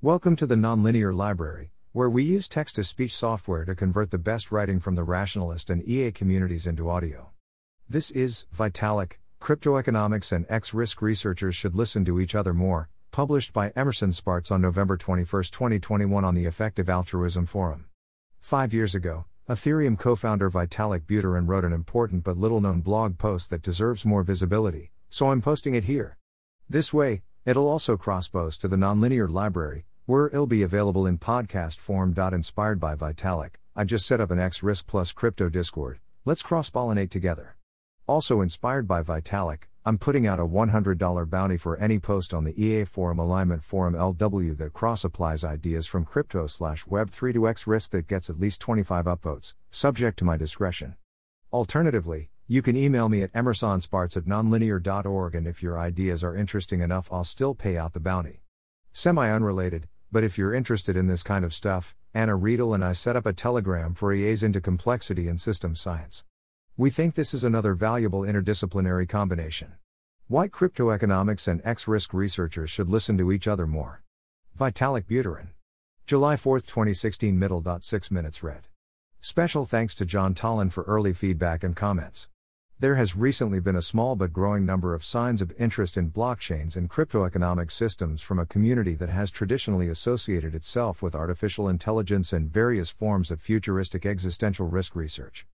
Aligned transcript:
Welcome 0.00 0.36
to 0.36 0.46
the 0.46 0.54
Nonlinear 0.54 1.12
Library, 1.12 1.72
where 1.90 2.08
we 2.08 2.22
use 2.22 2.46
text 2.46 2.76
to 2.76 2.84
speech 2.84 3.12
software 3.12 3.64
to 3.64 3.74
convert 3.74 4.12
the 4.12 4.16
best 4.16 4.52
writing 4.52 4.78
from 4.78 4.94
the 4.94 5.02
rationalist 5.02 5.70
and 5.70 5.82
EA 5.88 6.12
communities 6.12 6.68
into 6.68 6.88
audio. 6.88 7.32
This 7.88 8.12
is 8.12 8.46
Vitalik 8.56 9.14
Cryptoeconomics 9.40 10.30
and 10.30 10.46
X 10.48 10.72
Risk 10.72 11.02
Researchers 11.02 11.56
Should 11.56 11.74
Listen 11.74 12.04
to 12.04 12.20
Each 12.20 12.36
Other 12.36 12.54
More, 12.54 12.88
published 13.10 13.52
by 13.52 13.72
Emerson 13.74 14.12
Spartz 14.12 14.52
on 14.52 14.60
November 14.60 14.96
21, 14.96 15.26
2021, 15.26 16.24
on 16.24 16.34
the 16.36 16.46
Effective 16.46 16.88
Altruism 16.88 17.44
Forum. 17.44 17.86
Five 18.38 18.72
years 18.72 18.94
ago, 18.94 19.24
Ethereum 19.48 19.98
co 19.98 20.14
founder 20.14 20.48
Vitalik 20.48 21.06
Buterin 21.06 21.48
wrote 21.48 21.64
an 21.64 21.72
important 21.72 22.22
but 22.22 22.36
little 22.36 22.60
known 22.60 22.82
blog 22.82 23.18
post 23.18 23.50
that 23.50 23.62
deserves 23.62 24.06
more 24.06 24.22
visibility, 24.22 24.92
so 25.08 25.32
I'm 25.32 25.42
posting 25.42 25.74
it 25.74 25.86
here. 25.86 26.16
This 26.70 26.94
way, 26.94 27.22
it'll 27.44 27.68
also 27.68 27.96
cross 27.96 28.28
post 28.28 28.60
to 28.60 28.68
the 28.68 28.76
Nonlinear 28.76 29.28
Library, 29.28 29.86
where 30.08 30.28
it'll 30.28 30.46
be 30.46 30.62
available 30.62 31.06
in 31.06 31.18
podcast 31.18 31.76
form. 31.76 32.14
Inspired 32.16 32.80
by 32.80 32.96
Vitalik, 32.96 33.56
I 33.76 33.84
just 33.84 34.06
set 34.06 34.22
up 34.22 34.30
an 34.30 34.38
X 34.38 34.62
Risk 34.62 34.86
Plus 34.86 35.12
crypto 35.12 35.50
Discord, 35.50 35.98
let's 36.24 36.40
cross 36.40 36.70
pollinate 36.70 37.10
together. 37.10 37.56
Also 38.06 38.40
inspired 38.40 38.88
by 38.88 39.02
Vitalik, 39.02 39.64
I'm 39.84 39.98
putting 39.98 40.26
out 40.26 40.40
a 40.40 40.46
$100 40.46 41.28
bounty 41.28 41.58
for 41.58 41.76
any 41.76 41.98
post 41.98 42.32
on 42.32 42.44
the 42.44 42.58
EA 42.58 42.86
Forum 42.86 43.18
Alignment 43.18 43.62
Forum 43.62 43.92
LW 43.92 44.56
that 44.56 44.72
cross 44.72 45.04
applies 45.04 45.44
ideas 45.44 45.86
from 45.86 46.06
crypto 46.06 46.46
slash 46.46 46.86
web3 46.86 47.34
to 47.34 47.46
X 47.46 47.66
risk 47.66 47.90
that 47.90 48.08
gets 48.08 48.30
at 48.30 48.40
least 48.40 48.62
25 48.62 49.04
upvotes, 49.04 49.52
subject 49.70 50.18
to 50.20 50.24
my 50.24 50.38
discretion. 50.38 50.96
Alternatively, 51.52 52.30
you 52.46 52.62
can 52.62 52.78
email 52.78 53.10
me 53.10 53.20
at 53.20 53.32
emersonspartz 53.34 54.16
at 54.16 54.24
nonlinear.org 54.24 55.34
and 55.34 55.46
if 55.46 55.62
your 55.62 55.78
ideas 55.78 56.24
are 56.24 56.34
interesting 56.34 56.80
enough, 56.80 57.12
I'll 57.12 57.24
still 57.24 57.54
pay 57.54 57.76
out 57.76 57.92
the 57.92 58.00
bounty. 58.00 58.40
Semi 58.94 59.30
unrelated, 59.30 59.86
but 60.10 60.24
if 60.24 60.38
you're 60.38 60.54
interested 60.54 60.96
in 60.96 61.06
this 61.06 61.22
kind 61.22 61.44
of 61.44 61.52
stuff, 61.52 61.94
Anna 62.14 62.36
Riedl 62.38 62.74
and 62.74 62.84
I 62.84 62.92
set 62.92 63.16
up 63.16 63.26
a 63.26 63.32
telegram 63.32 63.94
for 63.94 64.12
EAs 64.12 64.42
into 64.42 64.60
complexity 64.60 65.28
and 65.28 65.40
systems 65.40 65.80
science. 65.80 66.24
We 66.76 66.90
think 66.90 67.14
this 67.14 67.34
is 67.34 67.44
another 67.44 67.74
valuable 67.74 68.22
interdisciplinary 68.22 69.08
combination. 69.08 69.74
Why 70.28 70.48
cryptoeconomics 70.48 71.48
and 71.48 71.60
X 71.64 71.88
risk 71.88 72.14
researchers 72.14 72.70
should 72.70 72.88
listen 72.88 73.18
to 73.18 73.32
each 73.32 73.48
other 73.48 73.66
more. 73.66 74.02
Vitalik 74.58 75.04
Buterin. 75.04 75.48
July 76.06 76.36
4, 76.36 76.60
2016, 76.60 77.38
middle. 77.38 77.62
6 77.80 78.10
minutes 78.10 78.42
read. 78.42 78.62
Special 79.20 79.66
thanks 79.66 79.94
to 79.96 80.06
Jaan 80.06 80.34
Tallinn 80.34 80.72
for 80.72 80.84
early 80.84 81.12
feedback 81.12 81.62
and 81.62 81.74
comments. 81.74 82.28
There 82.80 82.94
has 82.94 83.16
recently 83.16 83.58
been 83.58 83.74
a 83.74 83.82
small 83.82 84.14
but 84.14 84.32
growing 84.32 84.64
number 84.64 84.94
of 84.94 85.04
signs 85.04 85.42
of 85.42 85.52
interest 85.58 85.96
in 85.96 86.12
blockchains 86.12 86.76
and 86.76 86.88
cryptoeconomic 86.88 87.72
systems 87.72 88.22
from 88.22 88.38
a 88.38 88.46
community 88.46 88.94
that 88.94 89.08
has 89.08 89.32
traditionally 89.32 89.88
associated 89.88 90.54
itself 90.54 91.02
with 91.02 91.16
artificial 91.16 91.68
intelligence 91.68 92.32
and 92.32 92.52
various 92.52 92.88
forms 92.88 93.32
of 93.32 93.40
futuristic 93.40 94.06
existential 94.06 94.68
risk 94.68 94.94
research. 94.94 95.44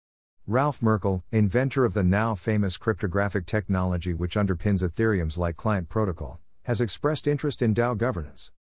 Ralph 0.47 0.83
Merkle, 0.83 1.25
inventor 1.33 1.87
of 1.87 1.95
the 1.95 2.05
now 2.05 2.35
famous 2.35 2.77
cryptographic 2.77 3.47
technology 3.47 4.13
which 4.13 4.35
underpins 4.35 4.83
Ethereum's 4.83 5.39
light 5.39 5.57
client 5.57 5.89
protocol, 5.89 6.41
has 6.65 6.83
expressed 6.83 7.27
interest 7.27 7.63
in 7.63 7.73
DAO 7.73 7.97
governance. 7.97 8.53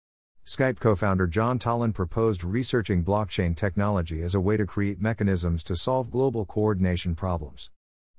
Skype 0.47 0.81
co 0.81 0.97
founder 0.97 1.29
Jaan 1.29 1.59
Tallinn 1.59 1.92
proposed 1.92 2.42
researching 2.42 3.05
blockchain 3.05 3.55
technology 3.55 4.23
as 4.23 4.35
a 4.35 4.41
way 4.41 4.57
to 4.57 4.65
create 4.65 5.03
mechanisms 5.03 5.62
to 5.65 5.77
solve 5.77 6.11
global 6.11 6.47
coordination 6.47 7.15
problems. 7.15 7.70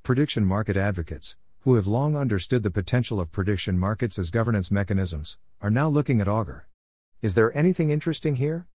Prediction 0.05 0.45
market 0.45 0.77
advocates, 0.77 1.35
who 1.61 1.73
have 1.73 1.87
long 1.87 2.15
understood 2.15 2.61
the 2.61 2.69
potential 2.69 3.19
of 3.19 3.31
prediction 3.31 3.79
markets 3.79 4.19
as 4.19 4.29
governance 4.29 4.69
mechanisms, 4.69 5.39
are 5.61 5.71
now 5.71 5.89
looking 5.89 6.21
at 6.21 6.27
Augur. 6.27 6.67
Is 7.23 7.33
there 7.33 7.57
anything 7.57 7.89
interesting 7.89 8.35
here? 8.35 8.67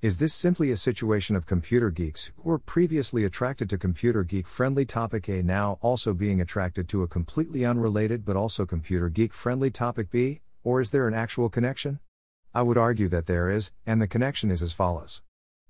Is 0.00 0.18
this 0.18 0.32
simply 0.32 0.70
a 0.70 0.76
situation 0.76 1.34
of 1.34 1.44
computer 1.44 1.90
geeks 1.90 2.30
who 2.36 2.50
were 2.50 2.60
previously 2.60 3.24
attracted 3.24 3.68
to 3.70 3.78
computer 3.78 4.22
geek 4.22 4.46
friendly 4.46 4.84
topic 4.84 5.28
A 5.28 5.42
now 5.42 5.78
also 5.82 6.14
being 6.14 6.40
attracted 6.40 6.88
to 6.90 7.02
a 7.02 7.08
completely 7.08 7.64
unrelated 7.64 8.24
but 8.24 8.36
also 8.36 8.64
computer 8.64 9.08
geek 9.08 9.32
friendly 9.32 9.72
topic 9.72 10.08
B, 10.08 10.40
or 10.62 10.80
is 10.80 10.92
there 10.92 11.08
an 11.08 11.14
actual 11.14 11.48
connection? 11.48 11.98
I 12.54 12.62
would 12.62 12.78
argue 12.78 13.08
that 13.08 13.26
there 13.26 13.50
is, 13.50 13.72
and 13.84 14.00
the 14.00 14.06
connection 14.06 14.52
is 14.52 14.62
as 14.62 14.72
follows. 14.72 15.20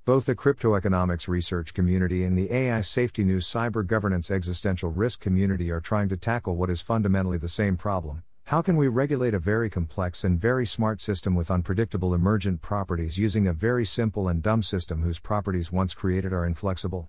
Both 0.07 0.25
the 0.25 0.35
cryptoeconomics 0.35 1.29
research 1.29 1.75
community 1.75 2.25
and 2.25 2.39
the 2.39 2.51
AI 2.51 2.81
safety 2.81 3.25
news 3.25 3.47
cyber 3.47 3.87
governance 3.87 4.31
existential 4.31 4.91
risk 4.91 5.21
community 5.21 5.71
are 5.71 5.81
trying 5.81 6.09
to 6.09 6.17
tackle 6.17 6.57
what 6.57 6.71
is 6.71 6.81
fundamentally 6.81 7.37
the 7.37 7.49
same 7.49 7.77
problem 7.77 8.23
how 8.47 8.63
can 8.63 8.77
we 8.77 8.87
regulate 8.87 9.35
a 9.35 9.41
very 9.41 9.69
complex 9.69 10.23
and 10.23 10.41
very 10.41 10.65
smart 10.65 11.01
system 11.01 11.35
with 11.35 11.51
unpredictable 11.51 12.15
emergent 12.15 12.63
properties 12.63 13.19
using 13.19 13.49
a 13.49 13.53
very 13.53 13.85
simple 13.85 14.29
and 14.29 14.41
dumb 14.41 14.63
system 14.63 15.03
whose 15.03 15.19
properties 15.19 15.73
once 15.73 15.95
created 15.95 16.33
are 16.33 16.47
inflexible? 16.47 17.09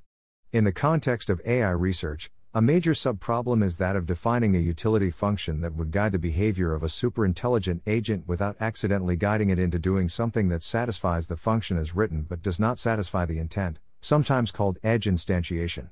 In 0.51 0.63
the 0.63 0.71
context 0.71 1.29
of 1.29 1.39
AI 1.45 1.69
research, 1.69 2.31
a 2.57 2.61
major 2.61 2.93
subproblem 2.93 3.63
is 3.63 3.77
that 3.77 3.95
of 3.95 4.07
defining 4.07 4.55
a 4.55 4.59
utility 4.59 5.11
function 5.11 5.61
that 5.61 5.75
would 5.75 5.91
guide 5.91 6.11
the 6.11 6.17
behavior 6.17 6.73
of 6.73 6.81
a 6.81 6.87
superintelligent 6.87 7.81
agent 7.85 8.27
without 8.27 8.57
accidentally 8.59 9.15
guiding 9.15 9.51
it 9.51 9.59
into 9.59 9.77
doing 9.77 10.09
something 10.09 10.49
that 10.49 10.63
satisfies 10.63 11.27
the 11.27 11.37
function 11.37 11.77
as 11.77 11.95
written 11.95 12.23
but 12.27 12.41
does 12.41 12.59
not 12.59 12.79
satisfy 12.79 13.27
the 13.27 13.37
intent, 13.37 13.77
sometimes 14.01 14.49
called 14.49 14.79
edge 14.83 15.05
instantiation. 15.05 15.91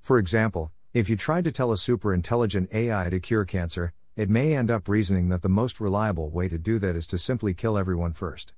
For 0.00 0.16
example, 0.20 0.70
if 0.92 1.10
you 1.10 1.16
tried 1.16 1.42
to 1.46 1.50
tell 1.50 1.72
a 1.72 1.74
superintelligent 1.74 2.72
AI 2.72 3.10
to 3.10 3.18
cure 3.18 3.44
cancer, 3.44 3.92
it 4.14 4.30
may 4.30 4.54
end 4.54 4.70
up 4.70 4.86
reasoning 4.86 5.30
that 5.30 5.42
the 5.42 5.48
most 5.48 5.80
reliable 5.80 6.30
way 6.30 6.48
to 6.48 6.58
do 6.58 6.78
that 6.78 6.94
is 6.94 7.08
to 7.08 7.18
simply 7.18 7.54
kill 7.54 7.76
everyone 7.76 8.12
first. 8.12 8.54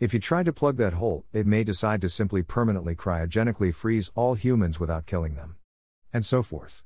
If 0.00 0.12
you 0.12 0.18
try 0.18 0.42
to 0.42 0.52
plug 0.52 0.76
that 0.78 0.94
hole, 0.94 1.24
it 1.32 1.46
may 1.46 1.62
decide 1.62 2.00
to 2.00 2.08
simply 2.08 2.42
permanently 2.42 2.96
cryogenically 2.96 3.72
freeze 3.72 4.10
all 4.16 4.34
humans 4.34 4.80
without 4.80 5.06
killing 5.06 5.36
them. 5.36 5.54
And 6.12 6.26
so 6.26 6.42
forth. 6.42 6.82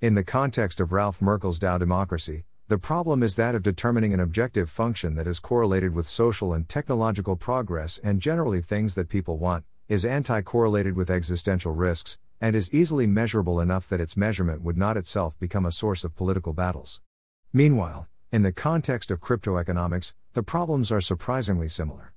In 0.00 0.14
the 0.14 0.24
context 0.24 0.80
of 0.80 0.92
Ralph 0.92 1.20
Merkle's 1.20 1.58
DAO 1.58 1.78
democracy, 1.78 2.44
the 2.68 2.78
problem 2.78 3.22
is 3.22 3.36
that 3.36 3.54
of 3.54 3.62
determining 3.62 4.14
an 4.14 4.20
objective 4.20 4.70
function 4.70 5.14
that 5.16 5.26
is 5.26 5.38
correlated 5.38 5.94
with 5.94 6.08
social 6.08 6.54
and 6.54 6.66
technological 6.66 7.36
progress 7.36 8.00
and 8.02 8.18
generally 8.18 8.62
things 8.62 8.94
that 8.94 9.10
people 9.10 9.36
want, 9.36 9.66
is 9.88 10.06
anti 10.06 10.40
correlated 10.40 10.96
with 10.96 11.10
existential 11.10 11.72
risks, 11.72 12.16
and 12.40 12.56
is 12.56 12.72
easily 12.72 13.06
measurable 13.06 13.60
enough 13.60 13.90
that 13.90 14.00
its 14.00 14.16
measurement 14.16 14.62
would 14.62 14.78
not 14.78 14.96
itself 14.96 15.38
become 15.38 15.66
a 15.66 15.70
source 15.70 16.02
of 16.02 16.16
political 16.16 16.54
battles. 16.54 17.02
Meanwhile, 17.52 18.08
in 18.32 18.42
the 18.42 18.52
context 18.52 19.10
of 19.10 19.20
cryptoeconomics, 19.20 20.14
the 20.32 20.42
problems 20.42 20.90
are 20.90 21.02
surprisingly 21.02 21.68
similar. 21.68 22.14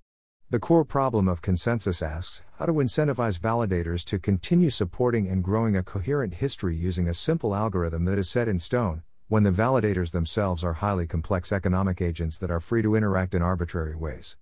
The 0.54 0.60
core 0.60 0.86
problem 0.86 1.28
of 1.28 1.42
consensus 1.42 2.04
asks 2.04 2.44
how 2.60 2.68
to 2.68 2.74
incentivize 2.74 3.40
validators 3.40 4.06
to 4.06 4.20
continue 4.20 4.70
supporting 4.70 5.28
and 5.28 5.44
growing 5.44 5.76
a 5.76 5.82
coherent 5.82 6.36
history 6.36 6.76
using 6.76 7.08
a 7.08 7.14
simple 7.16 7.56
algorithm 7.56 8.06
that 8.06 8.20
is 8.20 8.30
set 8.30 8.48
in 8.48 8.60
stone, 8.60 9.02
when 9.28 9.42
the 9.42 9.50
validators 9.50 10.12
themselves 10.12 10.64
are 10.64 10.74
highly 10.74 11.08
complex 11.08 11.52
economic 11.52 12.02
agents 12.02 12.38
that 12.38 12.52
are 12.52 12.60
free 12.60 12.84
to 12.84 12.94
interact 12.94 13.34
in 13.34 13.42
arbitrary 13.42 13.96
ways. 13.96 14.38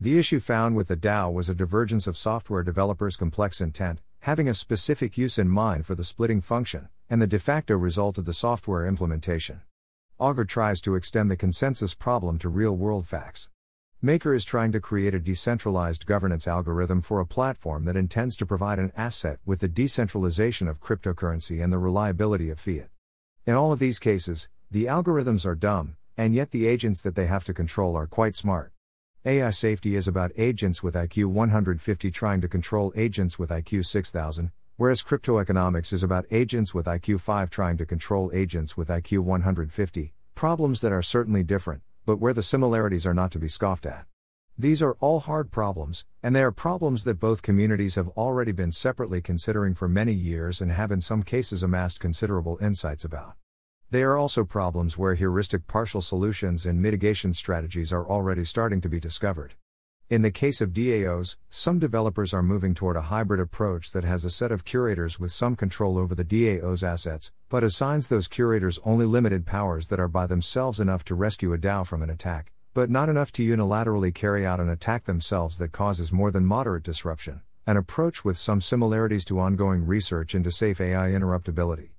The 0.00 0.18
issue 0.18 0.40
found 0.40 0.74
with 0.74 0.88
the 0.88 0.96
DAO 0.96 1.32
was 1.32 1.48
a 1.48 1.54
divergence 1.54 2.08
of 2.08 2.16
software 2.16 2.64
developers' 2.64 3.16
complex 3.16 3.60
intent, 3.60 4.00
having 4.22 4.48
a 4.48 4.54
specific 4.54 5.16
use 5.16 5.38
in 5.38 5.48
mind 5.48 5.86
for 5.86 5.94
the 5.94 6.02
splitting 6.02 6.40
function, 6.40 6.88
and 7.08 7.22
the 7.22 7.28
de 7.28 7.38
facto 7.38 7.76
result 7.76 8.18
of 8.18 8.24
the 8.24 8.34
software 8.34 8.84
implementation. 8.84 9.60
Augur 10.18 10.44
tries 10.44 10.80
to 10.80 10.96
extend 10.96 11.30
the 11.30 11.36
consensus 11.36 11.94
problem 11.94 12.36
to 12.40 12.48
real 12.48 12.76
world 12.76 13.06
facts. 13.06 13.48
Maker 14.04 14.34
is 14.34 14.44
trying 14.44 14.72
to 14.72 14.80
create 14.80 15.14
a 15.14 15.20
decentralized 15.20 16.06
governance 16.06 16.48
algorithm 16.48 17.02
for 17.02 17.20
a 17.20 17.24
platform 17.24 17.84
that 17.84 17.96
intends 17.96 18.34
to 18.34 18.44
provide 18.44 18.80
an 18.80 18.90
asset 18.96 19.38
with 19.46 19.60
the 19.60 19.68
decentralization 19.68 20.66
of 20.66 20.80
cryptocurrency 20.80 21.62
and 21.62 21.72
the 21.72 21.78
reliability 21.78 22.50
of 22.50 22.58
fiat. 22.58 22.88
In 23.46 23.54
all 23.54 23.70
of 23.70 23.78
these 23.78 24.00
cases, 24.00 24.48
the 24.68 24.86
algorithms 24.86 25.46
are 25.46 25.54
dumb, 25.54 25.94
and 26.16 26.34
yet 26.34 26.50
the 26.50 26.66
agents 26.66 27.00
that 27.02 27.14
they 27.14 27.26
have 27.26 27.44
to 27.44 27.54
control 27.54 27.94
are 27.94 28.08
quite 28.08 28.34
smart. 28.34 28.72
AI 29.24 29.50
safety 29.50 29.94
is 29.94 30.08
about 30.08 30.32
agents 30.36 30.82
with 30.82 30.96
IQ 30.96 31.26
150 31.26 32.10
trying 32.10 32.40
to 32.40 32.48
control 32.48 32.92
agents 32.96 33.38
with 33.38 33.50
IQ 33.50 33.86
6000, 33.86 34.50
Whereas 34.76 35.02
crypto 35.02 35.38
economics 35.38 35.92
is 35.92 36.02
about 36.02 36.26
agents 36.32 36.74
with 36.74 36.86
IQ 36.86 37.20
5 37.20 37.50
trying 37.50 37.76
to 37.76 37.86
control 37.86 38.32
agents 38.34 38.76
with 38.76 38.88
IQ 38.88 39.20
150, 39.20 40.12
problems 40.34 40.80
that 40.80 40.90
are 40.90 41.02
certainly 41.02 41.44
different, 41.44 41.82
but 42.04 42.16
where 42.16 42.34
the 42.34 42.42
similarities 42.42 43.06
are 43.06 43.14
not 43.14 43.30
to 43.32 43.38
be 43.38 43.48
scoffed 43.48 43.86
at. 43.86 44.06
These 44.58 44.82
are 44.82 44.96
all 45.00 45.20
hard 45.20 45.50
problems, 45.50 46.04
and 46.22 46.36
they 46.36 46.42
are 46.42 46.52
problems 46.52 47.04
that 47.04 47.18
both 47.18 47.42
communities 47.42 47.94
have 47.94 48.08
already 48.08 48.52
been 48.52 48.70
separately 48.70 49.20
considering 49.20 49.74
for 49.74 49.88
many 49.88 50.12
years 50.12 50.60
and 50.60 50.70
have 50.70 50.92
in 50.92 51.00
some 51.00 51.22
cases 51.22 51.62
amassed 51.62 52.00
considerable 52.00 52.58
insights 52.60 53.04
about. 53.04 53.34
They 53.90 54.02
are 54.02 54.16
also 54.16 54.44
problems 54.44 54.96
where 54.96 55.14
heuristic 55.14 55.66
partial 55.66 56.00
solutions 56.00 56.66
and 56.66 56.80
mitigation 56.80 57.34
strategies 57.34 57.92
are 57.92 58.06
already 58.06 58.44
starting 58.44 58.80
to 58.82 58.88
be 58.88 59.00
discovered. 59.00 59.54
In 60.10 60.20
the 60.20 60.30
case 60.30 60.60
of 60.60 60.74
DAOs, 60.74 61.36
some 61.48 61.78
developers 61.78 62.34
are 62.34 62.42
moving 62.42 62.74
toward 62.74 62.96
a 62.96 63.02
hybrid 63.02 63.40
approach 63.40 63.92
that 63.92 64.04
has 64.04 64.26
a 64.26 64.30
set 64.30 64.52
of 64.52 64.64
curators 64.64 65.18
with 65.18 65.32
some 65.32 65.56
control 65.56 65.96
over 65.96 66.14
the 66.14 66.24
DAO's 66.24 66.84
assets, 66.84 67.32
but 67.48 67.64
assigns 67.64 68.08
those 68.08 68.28
curators 68.28 68.78
only 68.84 69.06
limited 69.06 69.46
powers 69.46 69.88
that 69.88 69.98
are 69.98 70.08
by 70.08 70.26
themselves 70.26 70.80
enough 70.80 71.02
to 71.04 71.14
rescue 71.14 71.54
a 71.54 71.58
DAO 71.58 71.86
from 71.86 72.02
an 72.02 72.10
attack, 72.10 72.52
but 72.74 72.90
not 72.90 73.08
enough 73.08 73.32
to 73.32 73.42
unilaterally 73.42 74.14
carry 74.14 74.44
out 74.44 74.60
an 74.60 74.68
attack 74.68 75.04
themselves 75.04 75.56
that 75.56 75.72
causes 75.72 76.12
more 76.12 76.30
than 76.30 76.44
moderate 76.44 76.82
disruption, 76.82 77.40
an 77.66 77.78
approach 77.78 78.22
with 78.22 78.36
some 78.36 78.60
similarities 78.60 79.24
to 79.24 79.40
ongoing 79.40 79.86
research 79.86 80.34
into 80.34 80.50
safe 80.50 80.78
AI 80.78 81.08
interruptibility. 81.10 81.90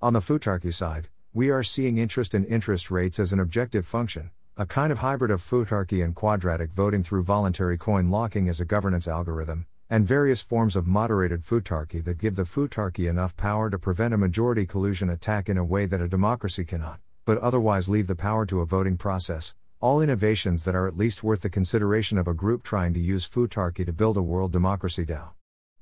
On 0.00 0.12
the 0.12 0.20
Futarchy 0.20 0.72
side, 0.72 1.08
we 1.32 1.50
are 1.50 1.64
seeing 1.64 1.98
interest 1.98 2.32
in 2.32 2.44
interest 2.44 2.92
rates 2.92 3.18
as 3.18 3.32
an 3.32 3.40
objective 3.40 3.86
function, 3.86 4.30
a 4.58 4.64
kind 4.64 4.90
of 4.90 5.00
hybrid 5.00 5.30
of 5.30 5.42
Futarchy 5.42 6.02
and 6.02 6.14
quadratic 6.14 6.72
voting 6.72 7.02
through 7.02 7.22
voluntary 7.22 7.76
coin 7.76 8.08
locking 8.08 8.48
as 8.48 8.58
a 8.58 8.64
governance 8.64 9.06
algorithm, 9.06 9.66
and 9.90 10.06
various 10.06 10.40
forms 10.40 10.74
of 10.74 10.86
moderated 10.86 11.42
Futarchy 11.44 12.02
that 12.02 12.16
give 12.16 12.36
the 12.36 12.44
Futarchy 12.44 13.06
enough 13.06 13.36
power 13.36 13.68
to 13.68 13.78
prevent 13.78 14.14
a 14.14 14.16
majority 14.16 14.64
collusion 14.64 15.10
attack 15.10 15.50
in 15.50 15.58
a 15.58 15.64
way 15.64 15.84
that 15.84 16.00
a 16.00 16.08
democracy 16.08 16.64
cannot, 16.64 17.00
but 17.26 17.36
otherwise 17.36 17.90
leave 17.90 18.06
the 18.06 18.16
power 18.16 18.46
to 18.46 18.62
a 18.62 18.66
voting 18.66 18.96
process, 18.96 19.54
all 19.78 20.00
innovations 20.00 20.64
that 20.64 20.74
are 20.74 20.88
at 20.88 20.96
least 20.96 21.22
worth 21.22 21.42
the 21.42 21.50
consideration 21.50 22.16
of 22.16 22.26
a 22.26 22.32
group 22.32 22.62
trying 22.62 22.94
to 22.94 23.00
use 23.00 23.28
Futarchy 23.28 23.84
to 23.84 23.92
build 23.92 24.16
a 24.16 24.22
world 24.22 24.52
democracy 24.52 25.04
DAO. 25.04 25.32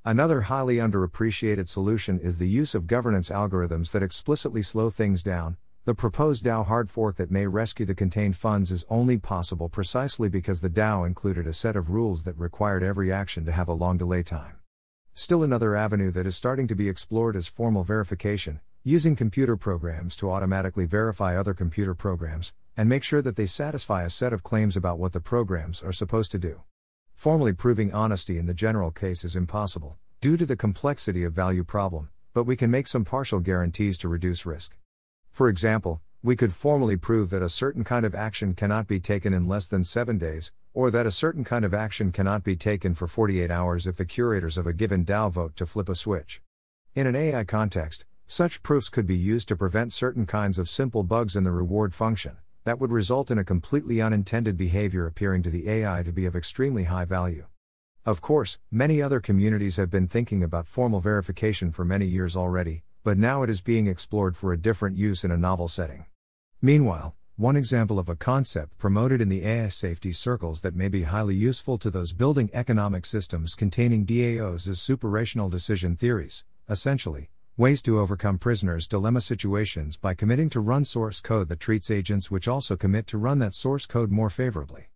Another 0.04 0.40
highly 0.40 0.78
underappreciated 0.78 1.68
solution 1.68 2.18
is 2.18 2.38
the 2.38 2.48
use 2.48 2.74
of 2.74 2.88
governance 2.88 3.30
algorithms 3.30 3.92
that 3.92 4.02
explicitly 4.02 4.62
slow 4.62 4.90
things 4.90 5.22
down. 5.22 5.58
The 5.86 5.94
proposed 5.94 6.46
DAO 6.46 6.64
hard 6.64 6.88
fork 6.88 7.16
that 7.16 7.30
may 7.30 7.46
rescue 7.46 7.84
the 7.84 7.94
contained 7.94 8.38
funds 8.38 8.70
is 8.70 8.86
only 8.88 9.18
possible 9.18 9.68
precisely 9.68 10.30
because 10.30 10.62
the 10.62 10.70
DAO 10.70 11.06
included 11.06 11.46
a 11.46 11.52
set 11.52 11.76
of 11.76 11.90
rules 11.90 12.24
that 12.24 12.38
required 12.38 12.82
every 12.82 13.12
action 13.12 13.44
to 13.44 13.52
have 13.52 13.68
a 13.68 13.74
long 13.74 13.98
delay 13.98 14.22
time. 14.22 14.56
Still, 15.12 15.42
another 15.42 15.76
avenue 15.76 16.10
that 16.12 16.26
is 16.26 16.36
starting 16.36 16.66
to 16.68 16.74
be 16.74 16.88
explored 16.88 17.36
is 17.36 17.48
formal 17.48 17.84
verification, 17.84 18.60
using 18.82 19.14
computer 19.14 19.58
programs 19.58 20.16
to 20.16 20.30
automatically 20.30 20.86
verify 20.86 21.36
other 21.36 21.52
computer 21.52 21.94
programs, 21.94 22.54
and 22.78 22.88
make 22.88 23.02
sure 23.02 23.20
that 23.20 23.36
they 23.36 23.44
satisfy 23.44 24.04
a 24.04 24.10
set 24.10 24.32
of 24.32 24.42
claims 24.42 24.78
about 24.78 24.98
what 24.98 25.12
the 25.12 25.20
programs 25.20 25.82
are 25.82 25.92
supposed 25.92 26.30
to 26.30 26.38
do. 26.38 26.62
Formally 27.14 27.52
proving 27.52 27.92
honesty 27.92 28.38
in 28.38 28.46
the 28.46 28.54
general 28.54 28.90
case 28.90 29.22
is 29.22 29.36
impossible, 29.36 29.98
due 30.22 30.38
to 30.38 30.46
the 30.46 30.56
complexity 30.56 31.24
of 31.24 31.34
value 31.34 31.62
problem, 31.62 32.08
but 32.32 32.44
we 32.44 32.56
can 32.56 32.70
make 32.70 32.86
some 32.86 33.04
partial 33.04 33.38
guarantees 33.38 33.98
to 33.98 34.08
reduce 34.08 34.46
risk. 34.46 34.74
For 35.34 35.48
example, 35.48 36.00
we 36.22 36.36
could 36.36 36.52
formally 36.52 36.96
prove 36.96 37.30
that 37.30 37.42
a 37.42 37.48
certain 37.48 37.82
kind 37.82 38.06
of 38.06 38.14
action 38.14 38.54
cannot 38.54 38.86
be 38.86 39.00
taken 39.00 39.34
in 39.34 39.48
less 39.48 39.66
than 39.66 39.82
7 39.82 40.16
days, 40.16 40.52
or 40.72 40.92
that 40.92 41.06
a 41.06 41.10
certain 41.10 41.42
kind 41.42 41.64
of 41.64 41.74
action 41.74 42.12
cannot 42.12 42.44
be 42.44 42.54
taken 42.54 42.94
for 42.94 43.08
48 43.08 43.50
hours 43.50 43.88
if 43.88 43.96
the 43.96 44.04
curators 44.04 44.56
of 44.56 44.68
a 44.68 44.72
given 44.72 45.04
DAO 45.04 45.32
vote 45.32 45.56
to 45.56 45.66
flip 45.66 45.88
a 45.88 45.96
switch. 45.96 46.40
In 46.94 47.08
an 47.08 47.16
AI 47.16 47.42
context, 47.42 48.04
such 48.28 48.62
proofs 48.62 48.88
could 48.88 49.08
be 49.08 49.16
used 49.16 49.48
to 49.48 49.56
prevent 49.56 49.92
certain 49.92 50.24
kinds 50.24 50.56
of 50.56 50.68
simple 50.68 51.02
bugs 51.02 51.34
in 51.34 51.42
the 51.42 51.50
reward 51.50 51.96
function 51.96 52.36
that 52.62 52.78
would 52.78 52.92
result 52.92 53.28
in 53.32 53.38
a 53.38 53.44
completely 53.44 54.00
unintended 54.00 54.56
behavior 54.56 55.04
appearing 55.04 55.42
to 55.42 55.50
the 55.50 55.68
AI 55.68 56.04
to 56.04 56.12
be 56.12 56.26
of 56.26 56.36
extremely 56.36 56.84
high 56.84 57.04
value. 57.04 57.46
Of 58.06 58.20
course, 58.20 58.60
many 58.70 59.02
other 59.02 59.18
communities 59.18 59.78
have 59.78 59.90
been 59.90 60.06
thinking 60.06 60.44
about 60.44 60.68
formal 60.68 61.00
verification 61.00 61.72
for 61.72 61.84
many 61.84 62.06
years 62.06 62.36
already, 62.36 62.84
but 63.04 63.16
now 63.16 63.44
it 63.44 63.50
is 63.50 63.60
being 63.60 63.86
explored 63.86 64.36
for 64.36 64.52
a 64.52 64.58
different 64.58 64.96
use 64.96 65.22
in 65.22 65.30
a 65.30 65.36
novel 65.36 65.68
setting. 65.68 66.06
Meanwhile, 66.60 67.14
one 67.36 67.56
example 67.56 68.00
of 68.00 68.08
a 68.08 68.16
concept 68.16 68.76
promoted 68.78 69.20
in 69.20 69.28
the 69.28 69.46
AI 69.46 69.68
safety 69.68 70.10
circles 70.10 70.62
that 70.62 70.74
may 70.74 70.88
be 70.88 71.04
highly 71.04 71.36
useful 71.36 71.78
to 71.78 71.90
those 71.90 72.12
building 72.12 72.50
economic 72.52 73.06
systems 73.06 73.54
containing 73.54 74.04
DAOs 74.04 74.66
is 74.66 74.78
superrational 74.78 75.48
decision 75.48 75.94
theories, 75.94 76.44
essentially, 76.68 77.28
Ways 77.56 77.82
to 77.82 78.00
overcome 78.00 78.38
prisoners' 78.38 78.88
dilemma 78.88 79.20
situations 79.20 79.96
by 79.96 80.14
committing 80.14 80.50
to 80.50 80.58
run 80.58 80.84
source 80.84 81.20
code 81.20 81.48
that 81.50 81.60
treats 81.60 81.88
agents 81.88 82.28
which 82.28 82.48
also 82.48 82.74
commit 82.74 83.06
to 83.06 83.16
run 83.16 83.38
that 83.38 83.54
source 83.54 83.86
code 83.86 84.10
more 84.10 84.28
favorably. 84.28 84.88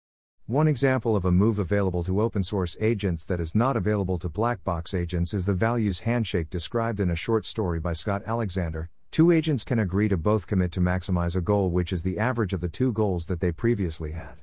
One 0.48 0.66
example 0.66 1.14
of 1.14 1.26
a 1.26 1.30
move 1.30 1.58
available 1.58 2.02
to 2.04 2.22
open 2.22 2.42
source 2.42 2.74
agents 2.80 3.22
that 3.26 3.38
is 3.38 3.54
not 3.54 3.76
available 3.76 4.18
to 4.18 4.30
black 4.30 4.64
box 4.64 4.94
agents 4.94 5.34
is 5.34 5.44
the 5.44 5.52
values 5.52 6.00
handshake 6.00 6.48
described 6.48 7.00
in 7.00 7.10
a 7.10 7.14
short 7.14 7.44
story 7.44 7.78
by 7.78 7.92
Scott 7.92 8.22
Alexander. 8.24 8.88
Two 9.10 9.30
agents 9.30 9.62
can 9.62 9.78
agree 9.78 10.08
to 10.08 10.16
both 10.16 10.46
commit 10.46 10.72
to 10.72 10.80
maximize 10.80 11.36
a 11.36 11.42
goal 11.42 11.68
which 11.68 11.92
is 11.92 12.02
the 12.02 12.18
average 12.18 12.54
of 12.54 12.62
the 12.62 12.68
two 12.70 12.94
goals 12.94 13.26
that 13.26 13.40
they 13.40 13.52
previously 13.52 14.12
had. 14.12 14.38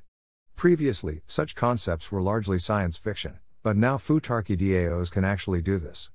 Previously, 0.56 1.24
such 1.26 1.56
concepts 1.56 2.12
were 2.12 2.22
largely 2.22 2.60
science 2.60 2.98
fiction, 2.98 3.40
but 3.64 3.76
now 3.76 3.98
Futarchy 3.98 4.56
DAOs 4.56 5.12
can 5.12 5.26
actually 5.26 5.64
do 5.64 5.80
this. 5.80 6.12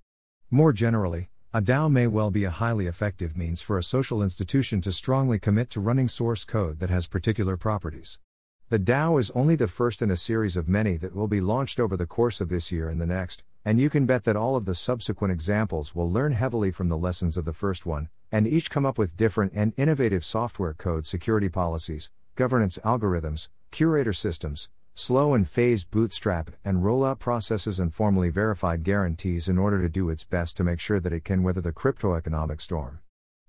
More 0.53 0.73
generally, 0.73 1.31
a 1.53 1.61
DAO 1.61 1.91
may 1.91 2.07
well 2.07 2.31
be 2.31 2.45
a 2.45 2.51
highly 2.51 2.87
effective 2.87 3.37
means 3.37 3.61
for 3.61 3.77
a 3.77 3.83
social 3.83 4.23
institution 4.23 4.81
to 4.83 4.93
strongly 4.93 5.41
commit 5.41 5.69
to 5.71 5.81
running 5.81 6.07
source 6.07 6.45
code 6.45 6.79
that 6.79 6.91
has 6.91 7.09
particular 7.09 7.57
properties. 7.57 8.21
The 8.71 8.79
DAO 8.79 9.19
is 9.19 9.33
only 9.33 9.57
the 9.57 9.67
first 9.67 10.01
in 10.01 10.13
a 10.13 10.17
series 10.17 10.57
of 10.57 10.69
many 10.69 10.97
that 10.99 11.13
will 11.13 11.27
be 11.27 11.41
launched 11.41 11.81
over 11.81 11.97
the 11.97 12.07
course 12.07 12.41
of 12.41 12.49
this 12.49 12.71
year 12.71 12.89
and 12.89 13.01
the 13.01 13.07
next, 13.07 13.43
and 13.65 13.81
you 13.81 13.91
can 13.91 14.07
bet 14.07 14.23
that 14.23 14.37
all 14.37 14.55
of 14.55 14.65
the 14.65 14.77
subsequent 14.77 15.33
examples 15.33 15.93
will 15.93 16.09
learn 16.09 16.31
heavily 16.31 16.71
from 16.71 16.89
the 16.89 16.97
lessons 16.97 17.37
of 17.37 17.45
the 17.45 17.53
first 17.53 17.85
one, 17.85 18.11
and 18.31 18.47
each 18.47 18.71
come 18.71 18.87
up 18.87 18.97
with 18.97 19.17
different 19.17 19.51
and 19.57 19.73
innovative 19.77 20.25
software 20.25 20.73
code 20.73 21.05
security 21.05 21.49
policies, 21.49 22.13
governance 22.37 22.79
algorithms, 22.85 23.49
curator 23.73 24.13
systems, 24.13 24.69
slow 24.95 25.35
and 25.35 25.49
phased 25.49 25.91
bootstrap 25.91 26.53
and 26.65 26.85
rollout 26.85 27.19
processes 27.19 27.81
and 27.81 27.93
formally 27.93 28.29
verified 28.29 28.85
guarantees 28.85 29.49
in 29.49 29.59
order 29.59 29.83
to 29.83 29.89
do 29.89 30.09
its 30.11 30.23
best 30.23 30.57
to 30.57 30.63
make 30.63 30.79
sure 30.79 31.01
that 31.01 31.13
it 31.13 31.25
can 31.25 31.43
weather 31.43 31.61
the 31.61 31.73
crypto 31.73 32.15
economic 32.15 32.61
storm. 32.61 33.01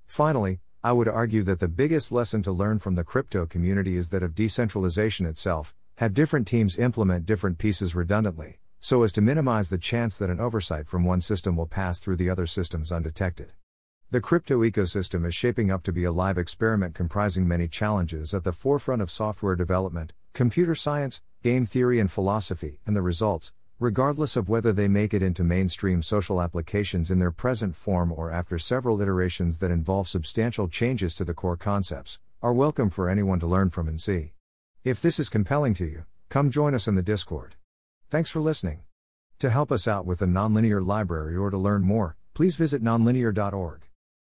Finally, 0.08 0.62
I 0.84 0.94
would 0.94 1.08
argue 1.08 1.44
that 1.44 1.60
the 1.60 1.68
biggest 1.68 2.12
lesson 2.12 2.42
to 2.42 2.52
learn 2.52 2.80
from 2.80 2.96
the 2.96 3.04
crypto 3.04 3.46
community 3.46 3.98
is 3.98 4.10
that 4.10 4.24
of 4.24 4.34
decentralization 4.34 5.28
itself, 5.28 5.76
have 5.98 6.16
different 6.16 6.48
teams 6.48 6.80
implement 6.80 7.28
different 7.28 7.60
pieces 7.60 7.94
redundantly, 7.94 8.58
so 8.80 9.04
as 9.04 9.12
to 9.12 9.22
minimize 9.22 9.70
the 9.70 9.78
chance 9.78 10.18
that 10.18 10.32
an 10.32 10.40
oversight 10.40 10.88
from 10.88 11.04
one 11.04 11.22
system 11.22 11.56
will 11.56 11.68
pass 11.68 12.00
through 12.00 12.16
the 12.16 12.32
other 12.32 12.48
systems 12.48 12.92
undetected. 12.92 13.52
The 14.10 14.22
crypto 14.22 14.62
ecosystem 14.62 15.24
is 15.24 15.36
shaping 15.36 15.70
up 15.70 15.84
to 15.84 15.92
be 15.92 16.04
a 16.04 16.12
live 16.12 16.40
experiment 16.40 16.96
comprising 16.96 17.48
many 17.48 17.68
challenges 17.68 18.34
at 18.34 18.44
the 18.44 18.52
forefront 18.52 19.04
of 19.04 19.12
software 19.12 19.56
development, 19.56 20.14
computer 20.34 20.74
science, 20.74 21.22
game 21.44 21.68
theory, 21.68 22.00
and 22.00 22.10
philosophy, 22.10 22.80
and 22.88 22.96
the 22.96 23.04
results, 23.04 23.54
regardless 23.82 24.38
of 24.38 24.48
whether 24.48 24.72
they 24.72 24.88
make 24.88 25.12
it 25.12 25.24
into 25.24 25.44
mainstream 25.44 26.04
social 26.04 26.40
applications 26.40 27.10
in 27.10 27.18
their 27.18 27.32
present 27.32 27.76
form 27.76 28.12
or 28.12 28.32
after 28.32 28.60
several 28.60 29.02
iterations 29.02 29.58
that 29.58 29.72
involve 29.72 30.08
substantial 30.08 30.68
changes 30.68 31.16
to 31.16 31.26
the 31.26 31.34
core 31.34 31.58
concepts, 31.58 32.20
are 32.44 32.54
welcome 32.54 32.92
for 32.92 33.10
anyone 33.10 33.40
to 33.40 33.48
learn 33.48 33.72
from 33.72 33.88
and 33.88 34.00
see. 34.00 34.34
If 34.84 35.02
this 35.02 35.20
is 35.20 35.30
compelling 35.30 35.74
to 35.74 35.86
you, 35.86 36.06
come 36.30 36.52
join 36.52 36.76
us 36.76 36.88
in 36.88 36.94
the 36.94 37.02
Discord. 37.02 37.56
Thanks 38.12 38.30
for 38.30 38.40
listening. 38.40 38.82
To 39.40 39.50
help 39.50 39.72
us 39.72 39.88
out 39.88 40.06
with 40.06 40.20
the 40.20 40.28
Nonlinear 40.28 40.86
Library 40.86 41.36
or 41.36 41.50
to 41.50 41.58
learn 41.58 41.82
more, 41.82 42.18
please 42.36 42.56
visit 42.58 42.84
nonlinear.org. 42.84 43.91